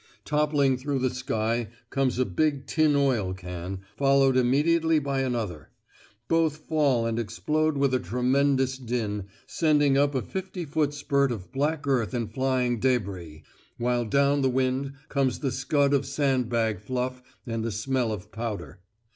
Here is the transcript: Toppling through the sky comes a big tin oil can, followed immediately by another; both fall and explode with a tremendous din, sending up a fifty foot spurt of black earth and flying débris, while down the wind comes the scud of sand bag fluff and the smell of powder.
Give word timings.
Toppling 0.25 0.77
through 0.79 0.97
the 0.97 1.13
sky 1.13 1.67
comes 1.91 2.17
a 2.17 2.25
big 2.25 2.65
tin 2.65 2.95
oil 2.95 3.35
can, 3.35 3.81
followed 3.95 4.35
immediately 4.35 4.97
by 4.97 5.21
another; 5.21 5.69
both 6.27 6.57
fall 6.67 7.05
and 7.05 7.19
explode 7.19 7.77
with 7.77 7.93
a 7.93 7.99
tremendous 7.99 8.79
din, 8.79 9.25
sending 9.45 9.99
up 9.99 10.15
a 10.15 10.23
fifty 10.23 10.65
foot 10.65 10.95
spurt 10.95 11.31
of 11.31 11.51
black 11.51 11.85
earth 11.85 12.15
and 12.15 12.33
flying 12.33 12.79
débris, 12.81 13.43
while 13.77 14.03
down 14.03 14.41
the 14.41 14.49
wind 14.49 14.93
comes 15.07 15.37
the 15.37 15.51
scud 15.51 15.93
of 15.93 16.07
sand 16.07 16.49
bag 16.49 16.79
fluff 16.81 17.21
and 17.45 17.63
the 17.63 17.69
smell 17.71 18.11
of 18.11 18.31
powder. 18.31 18.79